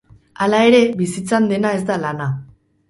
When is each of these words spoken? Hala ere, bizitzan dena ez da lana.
Hala 0.45 0.61
ere, 0.69 0.79
bizitzan 1.03 1.47
dena 1.53 1.77
ez 1.81 1.87
da 1.93 2.03
lana. 2.07 2.33